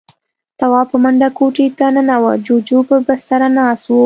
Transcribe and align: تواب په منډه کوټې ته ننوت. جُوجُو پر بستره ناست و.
تواب 0.59 0.87
په 0.91 0.97
منډه 1.03 1.29
کوټې 1.37 1.67
ته 1.77 1.85
ننوت. 1.95 2.37
جُوجُو 2.45 2.79
پر 2.87 2.99
بستره 3.07 3.47
ناست 3.57 3.85
و. 3.89 3.95